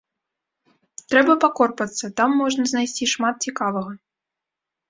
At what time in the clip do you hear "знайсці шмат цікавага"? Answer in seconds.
2.73-3.91